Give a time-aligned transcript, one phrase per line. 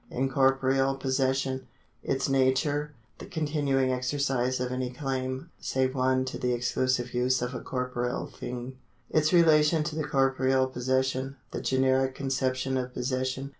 [0.09, 1.67] Incorporeal possession:
[2.01, 7.53] Its nature— the continuing exercise of any claim, save one to the exclusive use of
[7.53, 8.77] a corporeal thing.
[9.11, 11.35] Its relation to corporeal possession.
[11.51, 13.49] The generic conception of possession.